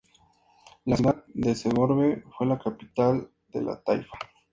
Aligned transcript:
La 0.85 0.95
ciudad 0.97 1.23
de 1.27 1.53
Segorbe 1.53 2.23
fue 2.35 2.47
la 2.47 2.57
capital 2.57 3.29
de 3.49 3.61
la 3.61 3.83
taifa. 3.83 4.17